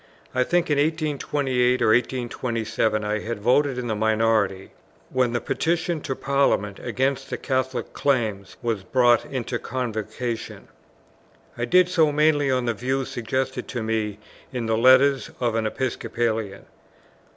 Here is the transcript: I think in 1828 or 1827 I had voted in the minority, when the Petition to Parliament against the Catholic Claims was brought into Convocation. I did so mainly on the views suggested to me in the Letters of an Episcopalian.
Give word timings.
I 0.33 0.43
think 0.43 0.71
in 0.71 0.79
1828 0.79 1.79
or 1.79 1.89
1827 1.89 3.03
I 3.03 3.19
had 3.19 3.39
voted 3.39 3.77
in 3.77 3.85
the 3.85 3.93
minority, 3.93 4.71
when 5.11 5.31
the 5.33 5.39
Petition 5.39 6.01
to 6.01 6.15
Parliament 6.15 6.79
against 6.79 7.29
the 7.29 7.37
Catholic 7.37 7.93
Claims 7.93 8.57
was 8.63 8.81
brought 8.83 9.25
into 9.27 9.59
Convocation. 9.59 10.69
I 11.55 11.65
did 11.65 11.87
so 11.87 12.11
mainly 12.11 12.49
on 12.49 12.65
the 12.65 12.73
views 12.73 13.09
suggested 13.09 13.67
to 13.67 13.83
me 13.83 14.17
in 14.51 14.65
the 14.65 14.75
Letters 14.75 15.29
of 15.39 15.53
an 15.53 15.67
Episcopalian. 15.67 16.65